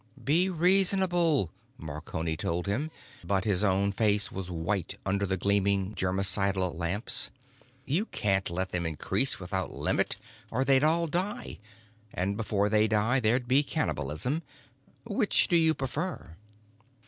"Be 0.23 0.49
reasonable," 0.49 1.51
Marconi 1.77 2.35
told 2.35 2.65
him—but 2.65 3.45
his 3.45 3.63
own 3.63 3.91
face 3.91 4.31
was 4.31 4.49
white 4.49 4.95
under 5.05 5.27
the 5.27 5.37
glaring 5.37 5.93
germicidal 5.93 6.73
lamps. 6.75 7.29
"You 7.85 8.07
can't 8.07 8.49
let 8.49 8.71
them 8.71 8.83
increase 8.87 9.39
without 9.39 9.71
limit 9.71 10.17
or 10.49 10.65
they'd 10.65 10.83
all 10.83 11.05
die. 11.05 11.59
And 12.11 12.35
before 12.35 12.67
they 12.67 12.87
died 12.87 13.21
there'd 13.21 13.47
be 13.47 13.61
cannibalism. 13.61 14.41
Which 15.03 15.47
do 15.47 15.55
you 15.55 15.75
prefer?" 15.75 16.35